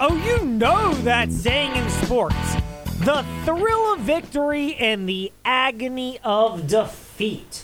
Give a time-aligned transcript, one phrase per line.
[0.00, 2.56] Oh, you know that saying in sports
[3.04, 7.62] the thrill of victory and the agony of defeat.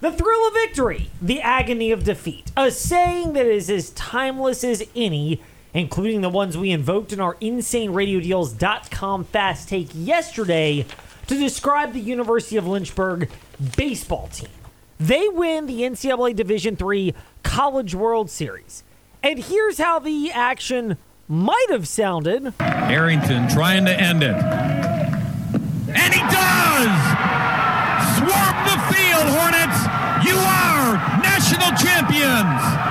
[0.00, 2.52] The thrill of victory, the agony of defeat.
[2.56, 5.42] A saying that is as timeless as any,
[5.72, 10.86] including the ones we invoked in our InsaneRadioDeals.com fast take yesterday
[11.26, 13.28] to describe the University of Lynchburg
[13.76, 14.48] baseball team.
[15.00, 18.84] They win the NCAA Division III College World Series.
[19.24, 20.98] And here's how the action
[21.28, 22.52] might have sounded.
[22.60, 24.34] Arrington trying to end it.
[24.34, 26.94] And he does!
[28.16, 29.80] Swarm the field, Hornets!
[30.26, 32.84] You are national champions!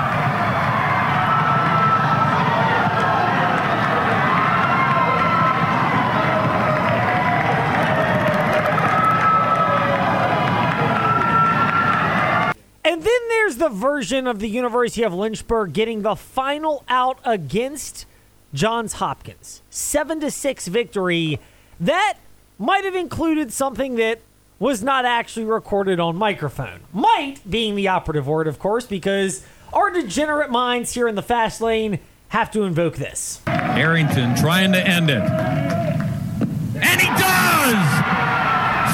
[12.86, 18.06] And then there's the version of the University of Lynchburg getting the final out against
[18.54, 19.62] Johns Hopkins.
[19.70, 21.40] 7 to 6 victory.
[21.80, 22.18] That
[22.60, 24.20] might have included something that
[24.60, 26.82] was not actually recorded on microphone.
[26.94, 31.60] Might being the operative word, of course, because our degenerate minds here in the fast
[31.60, 33.42] lane have to invoke this.
[33.48, 35.22] Arrington trying to end it.
[35.22, 37.84] And he does!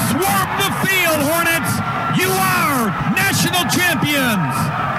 [0.09, 1.73] Swarm the field, Hornets!
[2.19, 4.98] You are national champions!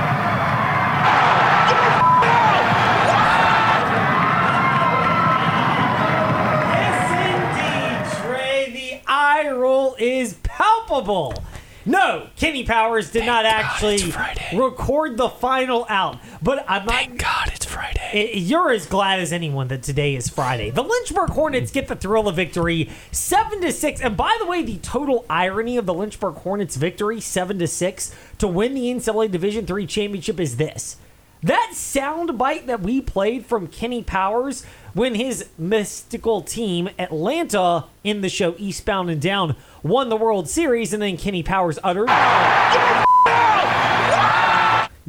[10.00, 11.34] Is palpable.
[11.86, 14.12] No, Kenny Powers did not actually
[14.52, 16.18] record the final out.
[16.42, 16.94] But I'm not.
[16.94, 18.34] Thank God it's Friday.
[18.36, 20.70] You're as glad as anyone that today is Friday.
[20.70, 24.02] The Lynchburg Hornets get the thrill of victory, seven to six.
[24.02, 28.14] And by the way, the total irony of the Lynchburg Hornets' victory, seven to six,
[28.38, 30.98] to win the NCAA Division three championship is this:
[31.42, 38.20] that sound bite that we played from Kenny Powers when his mystical team Atlanta in
[38.20, 42.08] the show Eastbound and Down won the World Series, and then Kenny Powers uttered.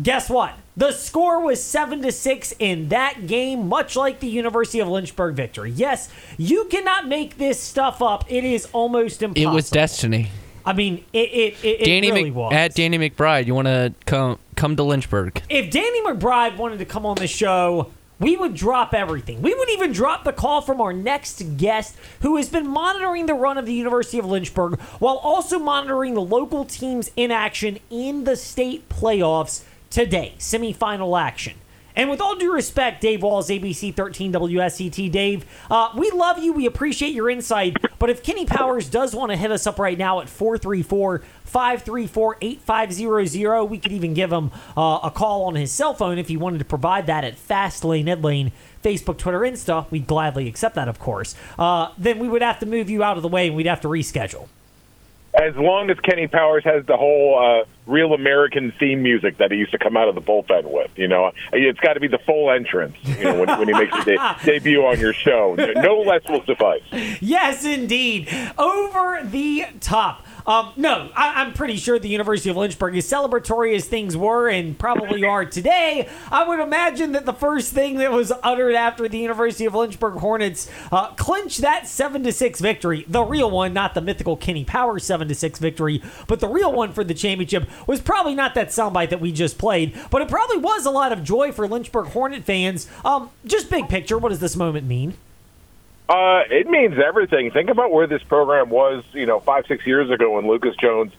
[0.02, 0.54] Guess what?
[0.78, 5.36] The score was 7 to 6 in that game, much like the University of Lynchburg
[5.36, 5.70] victory.
[5.72, 8.26] Yes, you cannot make this stuff up.
[8.32, 9.52] It is almost impossible.
[9.52, 10.32] It was destiny.
[10.66, 12.54] I mean, it it, it, Danny it really Mc- was.
[12.54, 15.42] at Danny McBride, you want to come come to Lynchburg?
[15.50, 19.42] if Danny McBride wanted to come on the show, we would drop everything.
[19.42, 23.34] We would even drop the call from our next guest, who has been monitoring the
[23.34, 28.24] run of the University of Lynchburg while also monitoring the local teams in action in
[28.24, 31.56] the state playoffs today, semifinal action.
[31.96, 36.54] And with all due respect, Dave Walls, ABC 13 WSET, Dave, uh, we love you.
[36.54, 37.78] We appreciate your insight.
[38.00, 42.38] But if Kenny Powers does want to hit us up right now at 434 534
[42.42, 46.38] 8500, we could even give him uh, a call on his cell phone if he
[46.38, 48.52] wanted to provide that at Fastlane, Edlane,
[48.84, 49.90] Facebook, Twitter, Insta.
[49.92, 51.36] We'd gladly accept that, of course.
[51.60, 53.82] Uh, then we would have to move you out of the way and we'd have
[53.82, 54.48] to reschedule.
[55.34, 59.58] As long as Kenny Powers has the whole uh, real American theme music that he
[59.58, 60.92] used to come out of the bullpen with.
[60.96, 62.96] You know, it's got to be the full entrance.
[63.04, 66.44] You know, when, when he makes his de- debut on your show, no less will
[66.46, 66.82] suffice.
[67.22, 68.30] Yes, indeed.
[68.58, 70.26] Over the top.
[70.46, 74.50] Um, no, I, I'm pretty sure the University of Lynchburg, as celebratory as things were
[74.50, 79.08] and probably are today, I would imagine that the first thing that was uttered after
[79.08, 83.74] the University of Lynchburg Hornets uh, clinched that seven to six victory, the real one,
[83.74, 87.14] not the mythical Kenny Powers seven to six victory, but the real one for the
[87.14, 90.92] championship was probably not that soundbite that we just played, but it probably was a
[90.92, 92.88] lot of joy for Lynchburg Hornet fans.
[93.06, 95.16] Um, just big picture, what does this moment mean?
[96.12, 97.52] Uh, it means everything.
[97.52, 101.14] Think about where this program was, you know, five, six years ago when Lucas Jones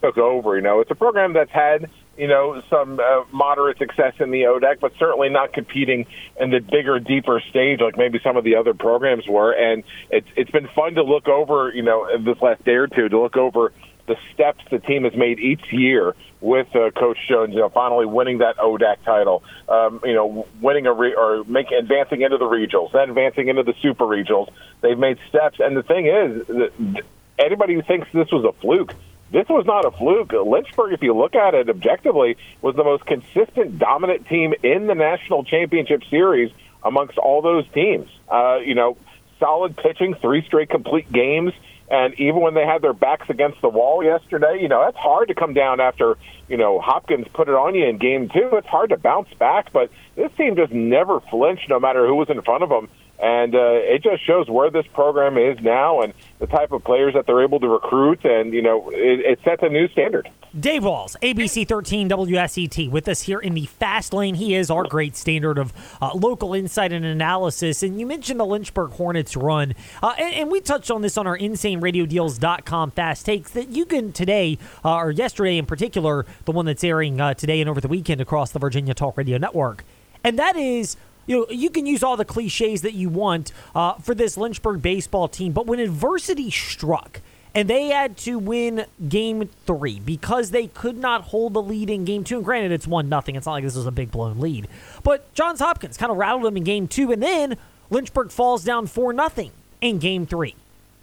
[0.00, 0.56] took over.
[0.56, 4.44] You know, it's a program that's had, you know, some uh, moderate success in the
[4.44, 6.06] ODAC, but certainly not competing
[6.40, 9.52] in the bigger, deeper stage like maybe some of the other programs were.
[9.52, 13.10] And it's it's been fun to look over, you know, this last day or two
[13.10, 13.74] to look over
[14.08, 17.54] the steps the team has made each year with uh, Coach Jones.
[17.54, 19.44] You know, finally winning that ODAC title.
[19.68, 23.62] Um, you know, winning a re- or making advancing into the regionals, then advancing into
[23.62, 24.50] the super regionals.
[24.80, 26.92] They've made steps, and the thing is,
[27.38, 28.94] anybody who thinks this was a fluke.
[29.30, 30.32] This was not a fluke.
[30.32, 34.94] Lynchburg, if you look at it objectively, was the most consistent, dominant team in the
[34.94, 36.50] national championship series
[36.82, 38.08] amongst all those teams.
[38.30, 38.96] Uh, you know,
[39.38, 41.52] solid pitching, three straight complete games.
[41.90, 45.28] And even when they had their backs against the wall yesterday, you know, that's hard
[45.28, 46.18] to come down after,
[46.48, 48.50] you know, Hopkins put it on you in game two.
[48.52, 52.28] It's hard to bounce back, but this team just never flinched no matter who was
[52.28, 52.88] in front of them.
[53.20, 57.14] And uh, it just shows where this program is now and the type of players
[57.14, 58.24] that they're able to recruit.
[58.24, 60.28] And, you know, it, it sets a new standard.
[60.60, 64.34] Dave Walls, ABC 13 WSET, with us here in the fast lane.
[64.34, 65.72] He is our great standard of
[66.02, 67.82] uh, local insight and analysis.
[67.82, 69.74] And you mentioned the Lynchburg Hornets run.
[70.02, 74.12] Uh, and, and, we touched on this on our InsaneRadioDeals.com fast takes that you can
[74.12, 77.88] today, uh, or yesterday in particular, the one that's airing uh, today and over the
[77.88, 79.84] weekend across the Virginia Talk Radio Network.
[80.24, 80.96] And that is
[81.26, 84.82] you know, you can use all the cliches that you want uh, for this Lynchburg
[84.82, 87.20] baseball team, but when adversity struck,
[87.58, 92.04] and they had to win game three because they could not hold the lead in
[92.04, 92.36] game two.
[92.36, 93.34] And granted, it's one nothing.
[93.34, 94.68] It's not like this was a big blown lead.
[95.02, 97.56] But Johns Hopkins kind of rattled them in game two, and then
[97.90, 99.50] Lynchburg falls down four nothing
[99.80, 100.54] in game three.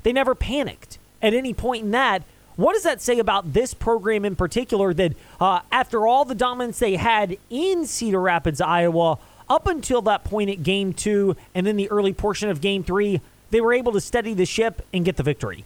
[0.04, 2.24] They never panicked at any point in that.
[2.56, 4.94] What does that say about this program in particular?
[4.94, 5.12] That
[5.42, 9.20] uh, after all the dominance they had in Cedar Rapids, Iowa,
[9.50, 13.20] up until that point at game two, and then the early portion of game three,
[13.50, 15.66] they were able to steady the ship and get the victory.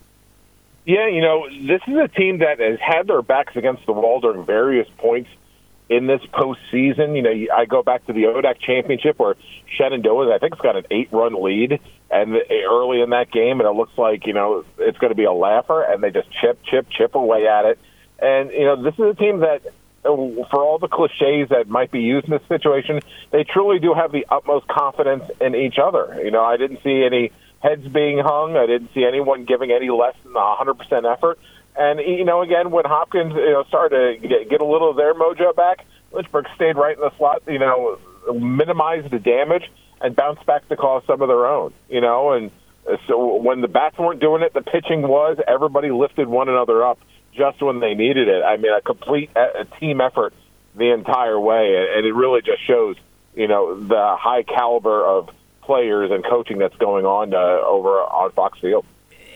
[0.85, 4.21] Yeah, you know, this is a team that has had their backs against the wall
[4.21, 5.29] during various points
[5.89, 7.15] in this postseason.
[7.15, 9.35] You know, I go back to the ODAC championship where
[9.77, 11.79] Shenandoah, I think, has got an eight-run lead,
[12.11, 15.25] and early in that game, and it looks like you know it's going to be
[15.25, 17.79] a laugher, and they just chip, chip, chip away at it.
[18.19, 19.65] And you know, this is a team that,
[20.05, 20.15] uh,
[20.49, 22.99] for all the cliches that might be used in this situation,
[23.31, 26.19] they truly do have the utmost confidence in each other.
[26.23, 28.55] You know, I didn't see any heads being hung.
[28.55, 31.39] I didn't see anyone giving any less than 100% effort.
[31.75, 34.97] And, you know, again, when Hopkins, you know, started to get, get a little of
[34.97, 37.97] their mojo back, Lynchburg stayed right in the slot, you know,
[38.33, 39.69] minimized the damage
[40.01, 42.51] and bounced back to cause some of their own, you know, and
[43.07, 45.37] so when the bats weren't doing it, the pitching was.
[45.47, 46.99] Everybody lifted one another up
[47.33, 48.43] just when they needed it.
[48.43, 50.33] I mean, a complete a team effort
[50.75, 52.95] the entire way, and it really just shows,
[53.35, 55.29] you know, the high caliber of
[55.69, 58.83] players and coaching that's going on uh, over on Fox Field.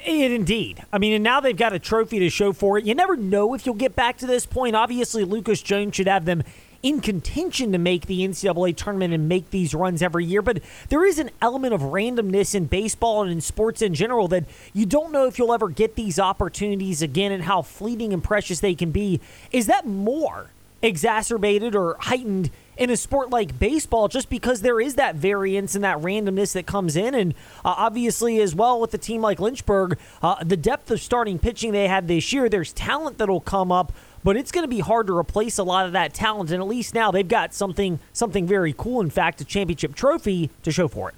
[0.04, 0.84] It indeed.
[0.92, 2.86] I mean, and now they've got a trophy to show for it.
[2.86, 4.76] You never know if you'll get back to this point.
[4.76, 6.42] Obviously, Lucas Jones should have them
[6.82, 10.42] in contention to make the NCAA tournament and make these runs every year.
[10.42, 14.46] But there is an element of randomness in baseball and in sports in general that
[14.74, 18.60] you don't know if you'll ever get these opportunities again and how fleeting and precious
[18.60, 19.22] they can be.
[19.52, 20.50] Is that more
[20.82, 25.84] exacerbated or heightened in a sport like baseball just because there is that variance and
[25.84, 27.14] that randomness that comes in.
[27.14, 27.34] And
[27.64, 31.72] uh, obviously, as well, with a team like Lynchburg, uh, the depth of starting pitching
[31.72, 33.92] they had this year, there's talent that'll come up.
[34.24, 36.68] But it's going to be hard to replace a lot of that talent, and at
[36.68, 39.02] least now they've got something something very cool.
[39.02, 41.16] In fact, a championship trophy to show for it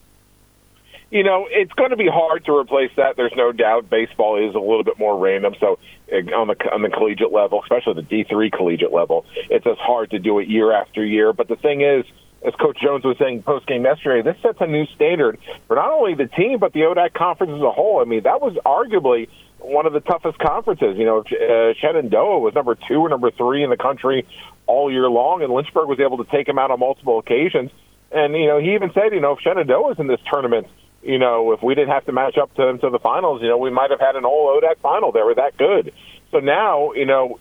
[1.11, 3.15] you know, it's going to be hard to replace that.
[3.15, 3.89] There's no doubt.
[3.89, 5.55] Baseball is a little bit more random.
[5.59, 5.79] So
[6.11, 10.19] on the on the collegiate level, especially the D3 collegiate level, it's as hard to
[10.19, 11.33] do it year after year.
[11.33, 12.05] But the thing is,
[12.45, 15.91] as Coach Jones was saying post game yesterday, this sets a new standard for not
[15.91, 18.01] only the team but the ODAC conference as a whole.
[18.01, 19.29] I mean, that was arguably
[19.59, 20.97] one of the toughest conferences.
[20.97, 24.27] You know, uh, Shenandoah was number two or number three in the country
[24.67, 27.71] all year long, and Lynchburg was able to take him out on multiple occasions.
[28.11, 30.67] And you know, he even said, you know, if Shenandoah was in this tournament
[31.05, 33.47] you know, if we didn't have to match up to them to the finals, you
[33.47, 35.11] know, we might have had an all ODAC final.
[35.11, 35.93] They were that good.
[36.31, 37.39] So now, you know,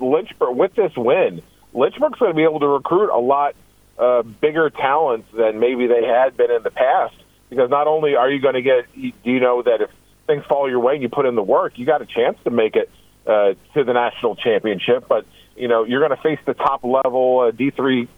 [0.00, 1.40] Lynchburg with this win,
[1.72, 3.54] Lynchburg's going to be able to recruit a lot
[3.98, 7.14] uh, bigger talents than maybe they had been in the past.
[7.50, 9.90] Because not only are you going to get, do you know that if
[10.26, 12.50] things fall your way and you put in the work, you got a chance to
[12.50, 12.90] make it
[13.26, 15.06] uh, to the national championship.
[15.08, 15.24] But
[15.56, 18.08] you know, you're going to face the top level uh, D3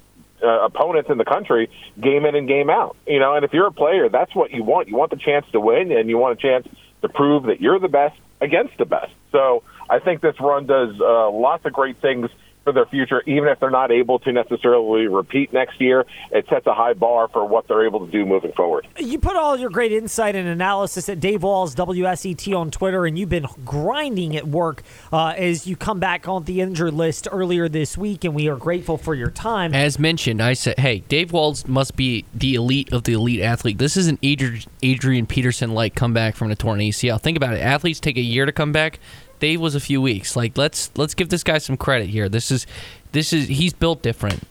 [0.43, 2.97] uh, opponents in the country game in and game out.
[3.07, 4.89] You know, and if you're a player, that's what you want.
[4.89, 6.67] You want the chance to win, and you want a chance
[7.03, 9.13] to prove that you're the best against the best.
[9.33, 12.31] So I think this run does uh, lots of great things
[12.67, 16.05] for their future, even if they're not able to necessarily repeat next year.
[16.33, 18.89] It sets a high bar for what they're able to do moving forward.
[18.99, 23.17] You put all your great insight and analysis at Dave Walls WSET on Twitter, and
[23.17, 24.83] you've been grinding at work
[25.13, 28.57] uh, as you come back on the injured list earlier this week, and we are
[28.57, 29.73] grateful for your time.
[29.73, 33.79] As mentioned, I said, hey, Dave Walls must be the elite of the elite athlete.
[33.79, 37.21] This is an Adrian Peterson like comeback from the torn ACL.
[37.21, 37.61] Think about it.
[37.61, 38.99] Athletes take a year to come back.
[39.39, 40.37] Dave was a few weeks.
[40.37, 42.29] Like let's let's give this guy some credit here.
[42.29, 42.67] This is
[43.13, 44.43] this is he's built different.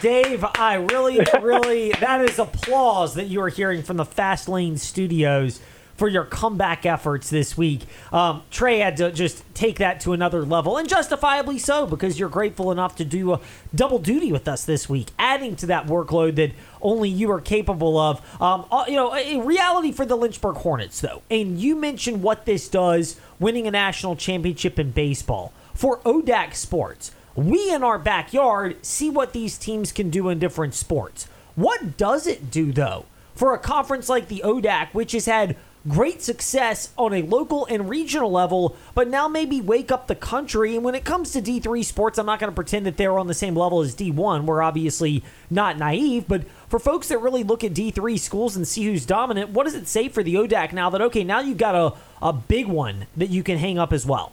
[0.00, 4.78] Dave, I really, really, that is applause that you are hearing from the Fast Lane
[4.78, 5.60] Studios
[6.02, 7.82] for your comeback efforts this week.
[8.10, 12.28] Um, Trey had to just take that to another level, and justifiably so, because you're
[12.28, 13.40] grateful enough to do a
[13.72, 17.96] double duty with us this week, adding to that workload that only you are capable
[17.96, 18.20] of.
[18.42, 22.46] Um, uh, you know, a reality for the Lynchburg Hornets, though, and you mentioned what
[22.46, 27.12] this does winning a national championship in baseball for ODAC sports.
[27.36, 31.28] We in our backyard see what these teams can do in different sports.
[31.54, 33.04] What does it do, though,
[33.36, 35.56] for a conference like the ODAC, which has had
[35.88, 40.76] great success on a local and regional level, but now maybe wake up the country.
[40.76, 43.26] And when it comes to D3 sports, I'm not going to pretend that they're on
[43.26, 44.44] the same level as D1.
[44.44, 48.84] We're obviously not naive, but for folks that really look at D3 schools and see
[48.84, 51.74] who's dominant, what does it say for the ODAC now that, okay, now you've got
[51.74, 54.32] a, a big one that you can hang up as well?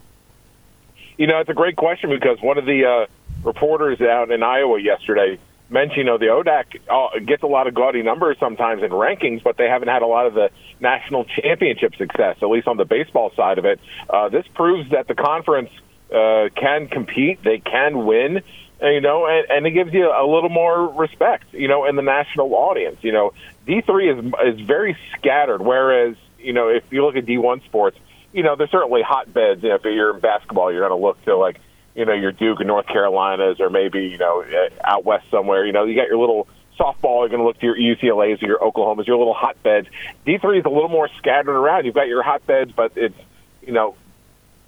[1.18, 3.06] You know, it's a great question because one of the uh,
[3.44, 5.38] reporters out in Iowa yesterday
[5.70, 9.44] mentioned, you know, the ODAC uh, gets a lot of gaudy numbers sometimes in rankings,
[9.44, 10.50] but they haven't had a lot of the
[10.80, 13.80] national championship success, at least on the baseball side of it.
[14.10, 15.70] Uh, this proves that the conference
[16.14, 18.42] uh, can compete, they can win,
[18.82, 22.02] you know, and, and it gives you a little more respect, you know, in the
[22.02, 22.98] national audience.
[23.02, 23.34] You know,
[23.68, 27.98] D3 is is very scattered, whereas you know if you look at D1 sports,
[28.32, 29.62] you know, there's certainly hotbeds.
[29.64, 31.60] You know, if you're in basketball, you're going to look to like
[32.00, 35.66] you know your Duke and North Carolinas, or maybe you know uh, out west somewhere.
[35.66, 36.48] You know, you got your little
[36.80, 37.22] softball.
[37.22, 39.88] You're going to look to your UCLA's or your Oklahomas, your little hotbeds.
[40.26, 41.86] D3 is a little more scattered around.
[41.86, 43.18] You've got your hotbeds, but it's
[43.62, 43.96] you know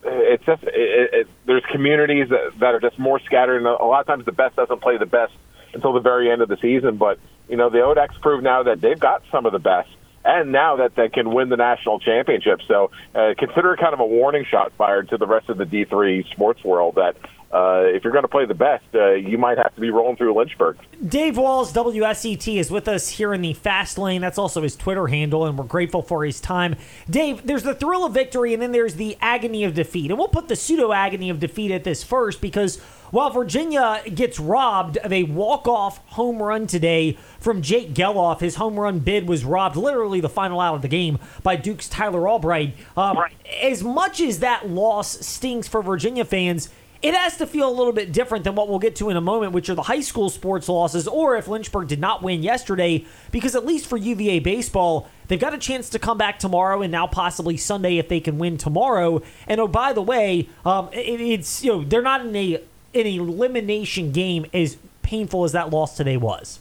[0.04, 4.02] it's just it, it, there's communities that, that are just more scattered, and a lot
[4.02, 5.34] of times the best doesn't play the best
[5.74, 6.98] until the very end of the season.
[6.98, 9.90] But you know the ODAC's proved now that they've got some of the best,
[10.24, 12.60] and now that they can win the national championship.
[12.68, 15.66] So uh, consider it kind of a warning shot fired to the rest of the
[15.66, 17.16] D3 sports world that
[17.54, 20.16] uh, if you're going to play the best, uh, you might have to be rolling
[20.16, 20.78] through Lynchburg.
[21.06, 24.22] Dave Walls, WSET, is with us here in the fast lane.
[24.22, 26.78] That's also his Twitter handle, and we're grateful for his time.
[27.10, 30.12] Dave, there's the thrill of victory, and then there's the agony of defeat.
[30.12, 32.80] And we'll put the pseudo agony of defeat at this first because
[33.12, 38.80] while Virginia gets robbed of a walk-off home run today from Jake Gelof, his home
[38.80, 42.76] run bid was robbed literally the final out of the game by Duke's Tyler Albright.
[42.98, 43.34] Um, right.
[43.62, 46.70] As much as that loss stings for Virginia fans,
[47.02, 49.22] it has to feel a little bit different than what we'll get to in a
[49.22, 53.06] moment, which are the high school sports losses, or if Lynchburg did not win yesterday,
[53.32, 56.92] because at least for UVA baseball, they've got a chance to come back tomorrow and
[56.92, 59.22] now possibly Sunday if they can win tomorrow.
[59.48, 62.62] And oh, by the way, um, it, it's you know they're not in a
[62.94, 66.60] an elimination game as painful as that loss today was.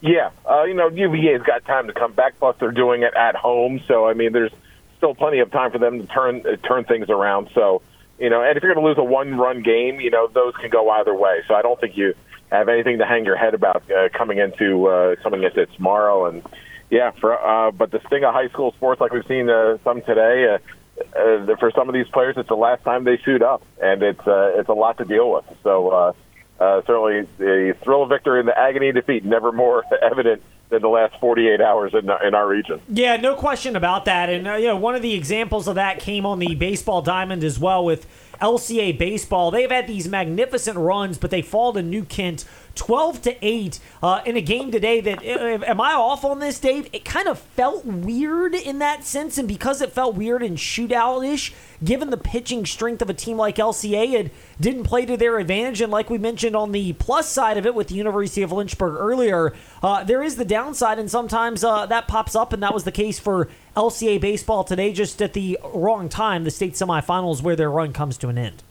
[0.00, 2.38] Yeah, uh, you know UVA's got time to come back.
[2.38, 4.52] Plus, they're doing it at home, so I mean, there's
[4.98, 7.48] still plenty of time for them to turn uh, turn things around.
[7.54, 7.82] So
[8.18, 10.70] you know, and if you're going to lose a one-run game, you know those can
[10.70, 11.42] go either way.
[11.48, 12.14] So I don't think you
[12.50, 16.26] have anything to hang your head about uh, coming into uh, coming into tomorrow.
[16.26, 16.42] And
[16.90, 20.02] yeah, for uh, but the sting of high school sports, like we've seen uh, some
[20.02, 20.58] today, uh,
[20.98, 24.26] uh, for some of these players, it's the last time they suit up, and it's
[24.26, 25.44] uh, it's a lot to deal with.
[25.62, 26.12] So uh,
[26.58, 30.82] uh, certainly, the thrill of victory and the agony of defeat never more evident than
[30.82, 32.80] the last 48 hours in, in our region.
[32.88, 34.28] Yeah, no question about that.
[34.28, 37.44] And, uh, you know, one of the examples of that came on the baseball diamond
[37.44, 38.06] as well with
[38.40, 39.52] LCA baseball.
[39.52, 42.44] They've had these magnificent runs, but they fall to New Kent
[42.76, 46.88] 12 to 8 uh, in a game today that am I off on this Dave?
[46.92, 51.52] It kind of felt weird in that sense and because it felt weird and shootout-ish
[51.82, 55.80] given the pitching strength of a team like LCA it didn't play to their advantage
[55.80, 58.94] and like we mentioned on the plus side of it with the University of Lynchburg
[58.98, 59.52] earlier
[59.82, 62.92] uh, there is the downside and sometimes uh, that pops up and that was the
[62.92, 67.70] case for LCA baseball today just at the wrong time the state semifinals where their
[67.70, 68.62] run comes to an end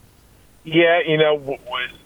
[0.65, 1.57] yeah, you know,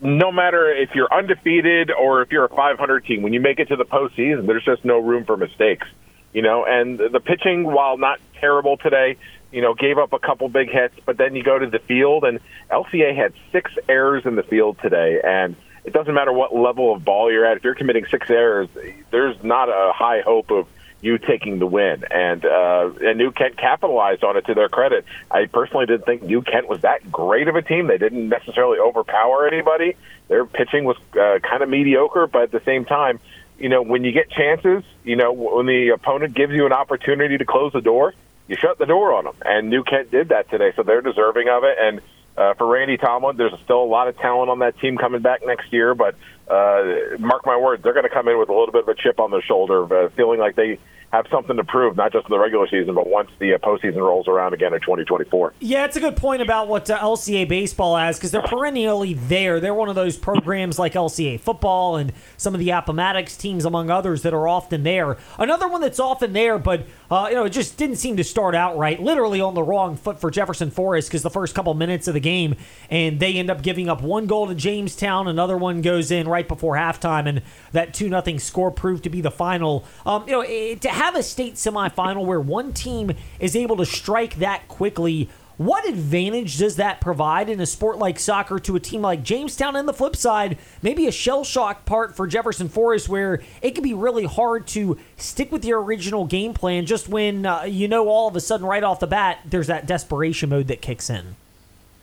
[0.02, 3.70] no matter if you're undefeated or if you're a 500 team, when you make it
[3.70, 5.88] to the postseason, there's just no room for mistakes.
[6.34, 9.18] You know, and the pitching, while not terrible today,
[9.52, 12.24] you know, gave up a couple big hits, but then you go to the field,
[12.24, 12.40] and
[12.70, 17.04] LCA had six errors in the field today, and it doesn't matter what level of
[17.04, 17.58] ball you're at.
[17.58, 18.70] If you're committing six errors,
[19.10, 20.68] there's not a high hope of
[21.02, 22.04] you taking the win.
[22.10, 25.06] And uh, and New Kent capitalized on it to their credit.
[25.32, 27.88] I personally didn't think New Kent was that great of a team.
[27.88, 29.96] They didn't necessarily overpower anybody.
[30.28, 33.20] Their pitching was uh, kind of mediocre, but at the same time,
[33.58, 37.38] you know, when you get chances, you know, when the opponent gives you an opportunity
[37.38, 38.14] to close the door,
[38.48, 39.36] you shut the door on them.
[39.46, 41.78] And New Kent did that today, so they're deserving of it.
[41.80, 42.02] And
[42.38, 45.46] uh, for Randy Tomlin, there's still a lot of talent on that team coming back
[45.46, 46.16] next year, but
[46.50, 48.96] uh, mark my words, they're going to come in with a little bit of a
[48.96, 50.80] chip on their shoulder, uh, feeling like they
[51.12, 53.98] have something to prove, not just in the regular season, but once the uh, postseason
[53.98, 55.54] rolls around again in 2024.
[55.60, 59.60] Yeah, it's a good point about what uh, LCA baseball has because they're perennially there.
[59.60, 63.90] They're one of those programs like LCA football and some of the Appomattox teams, among
[63.90, 65.18] others, that are often there.
[65.40, 68.54] Another one that's often there, but uh, you know, it just didn't seem to start
[68.56, 69.02] out right.
[69.02, 72.20] Literally on the wrong foot for Jefferson Forest because the first couple minutes of the
[72.20, 72.56] game,
[72.90, 75.28] and they end up giving up one goal to Jamestown.
[75.28, 79.22] Another one goes in right before halftime, and that two nothing score proved to be
[79.22, 79.86] the final.
[80.06, 83.86] Um, you know, it, to have a state semifinal where one team is able to
[83.86, 88.80] strike that quickly What advantage does that provide in a sport like soccer to a
[88.80, 89.76] team like Jamestown?
[89.76, 93.84] And the flip side, maybe a shell shock part for Jefferson Forest where it can
[93.84, 98.08] be really hard to stick with your original game plan just when uh, you know
[98.08, 101.36] all of a sudden, right off the bat, there's that desperation mode that kicks in.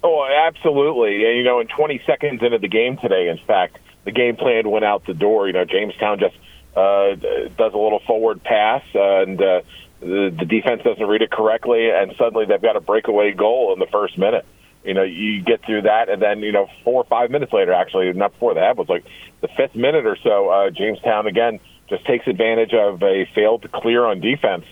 [0.04, 1.24] Oh, absolutely.
[1.24, 4.70] And, you know, in 20 seconds into the game today, in fact, the game plan
[4.70, 5.46] went out the door.
[5.46, 6.36] You know, Jamestown just
[6.76, 9.62] uh, does a little forward pass, and uh,
[10.06, 13.86] the, defense doesn't read it correctly, and suddenly they've got a breakaway goal in the
[13.86, 14.44] first minute.
[14.84, 17.72] You know, you get through that, and then you know, four or five minutes later,
[17.72, 19.04] actually, not before that, was like
[19.40, 20.48] the fifth minute or so.
[20.48, 24.64] Uh, Jamestown again just takes advantage of a failed clear on defense,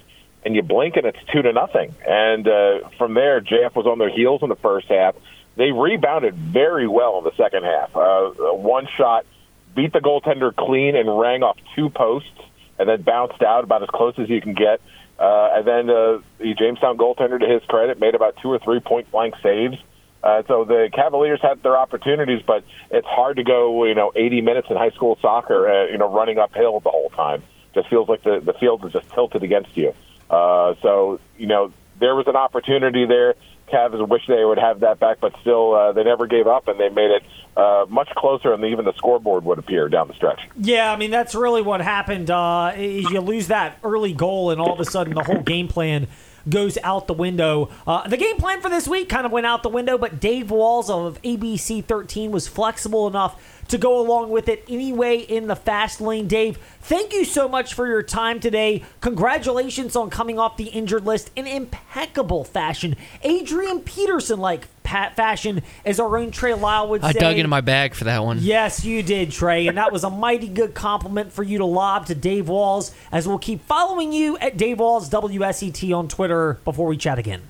[0.44, 1.94] and you blink and it's two to nothing.
[2.06, 5.16] And uh, from there, JF was on their heels in the first half.
[5.56, 7.96] They rebounded very well in the second half.
[7.96, 9.26] Uh, one shot
[9.74, 12.30] beat the goaltender clean and rang off two posts,
[12.78, 14.80] and then bounced out about as close as you can get.
[15.18, 18.80] Uh, and then uh, the Jamestown goaltender, to his credit, made about two or three
[18.80, 19.76] point blank saves.
[20.22, 24.40] Uh, so the Cavaliers had their opportunities, but it's hard to go, you know, 80
[24.40, 27.42] minutes in high school soccer, uh, you know, running uphill the whole time.
[27.74, 29.92] Just feels like the the field is just tilted against you.
[30.30, 33.34] Uh, so you know, there was an opportunity there.
[33.72, 36.78] Cavs wish they would have that back, but still, uh, they never gave up, and
[36.78, 37.22] they made it
[37.56, 40.40] uh, much closer than even the scoreboard would appear down the stretch.
[40.56, 42.30] Yeah, I mean that's really what happened.
[42.30, 46.08] Uh, you lose that early goal, and all of a sudden the whole game plan
[46.48, 47.70] goes out the window.
[47.86, 50.50] Uh, the game plan for this week kind of went out the window, but Dave
[50.50, 55.56] Walls of ABC 13 was flexible enough to go along with it anyway in the
[55.56, 56.28] fast lane.
[56.28, 58.82] Dave, thank you so much for your time today.
[59.00, 62.96] Congratulations on coming off the injured list in impeccable fashion.
[63.22, 67.08] Adrian Peterson like fashion, as our own Trey Lyle would say.
[67.08, 68.38] I dug into my bag for that one.
[68.40, 72.06] Yes, you did, Trey, and that was a mighty good compliment for you to lob
[72.06, 72.94] to Dave Walls.
[73.10, 77.42] As we'll keep following you at Dave Walls WSET on Twitter before we chat again.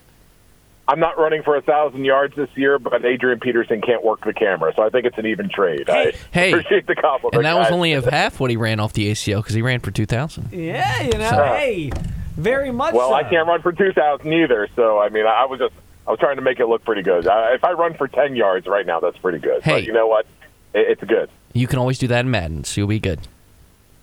[0.87, 4.35] I'm not running for a thousand yards this year, but Adrian Peterson can't work the
[4.35, 5.85] camera, so I think it's an even trade.
[5.87, 7.37] Hey, I hey, appreciate the compliment.
[7.37, 9.81] And that was only of half what he ran off the ACL because he ran
[9.81, 10.53] for two thousand.
[10.53, 11.91] Yeah, you know, hey,
[12.37, 12.93] very much.
[12.93, 13.15] Well, so.
[13.15, 15.75] I can't run for two thousand either, so I mean, I was just
[16.07, 17.27] I was trying to make it look pretty good.
[17.27, 19.63] Uh, if I run for ten yards right now, that's pretty good.
[19.63, 19.73] Hey.
[19.73, 20.27] But you know what?
[20.75, 21.31] It, it's good.
[21.55, 23.21] You can always do that in Madden, so you'll be good.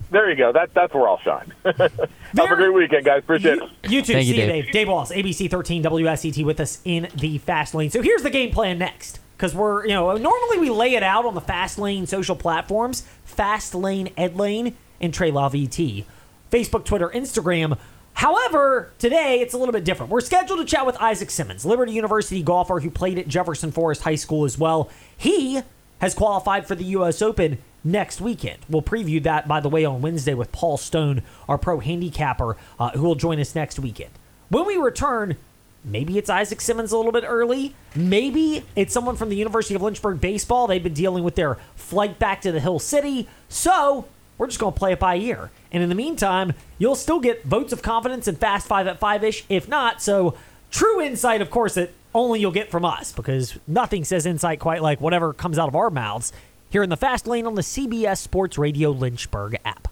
[0.09, 0.51] There you go.
[0.51, 1.53] That that's where I'll shine.
[1.65, 1.79] Have
[2.51, 3.19] a great weekend, guys.
[3.19, 3.91] Appreciate You, it.
[3.91, 4.13] you too.
[4.13, 4.63] Thank See you, you, Dave.
[4.65, 4.73] Dave.
[4.73, 7.89] Dave Walls, ABC 13 WSET with us in the fast lane.
[7.89, 9.19] So here's the game plan next.
[9.37, 13.07] Because we're, you know, normally we lay it out on the fast lane social platforms
[13.25, 15.79] Fast Lane, Ed Lane, and Trey Love ET.
[16.51, 17.77] Facebook, Twitter, Instagram.
[18.13, 20.11] However, today it's a little bit different.
[20.11, 24.03] We're scheduled to chat with Isaac Simmons, Liberty University golfer who played at Jefferson Forest
[24.03, 24.91] High School as well.
[25.17, 25.61] He
[25.99, 27.21] has qualified for the U.S.
[27.21, 28.59] Open next weekend.
[28.69, 32.91] We'll preview that, by the way, on Wednesday with Paul Stone, our pro handicapper, uh,
[32.91, 34.11] who will join us next weekend.
[34.49, 35.37] When we return,
[35.83, 37.73] maybe it's Isaac Simmons a little bit early.
[37.95, 40.67] Maybe it's someone from the University of Lynchburg baseball.
[40.67, 43.27] They've been dealing with their flight back to the Hill City.
[43.49, 44.05] So
[44.37, 45.51] we're just going to play it by ear.
[45.71, 49.23] And in the meantime, you'll still get votes of confidence and Fast Five at Five
[49.23, 50.01] ish, if not.
[50.01, 50.35] So
[50.69, 54.81] true insight, of course, that only you'll get from us because nothing says insight quite
[54.81, 56.33] like whatever comes out of our mouths
[56.71, 59.89] here in the Fast Lane on the CBS Sports Radio Lynchburg app.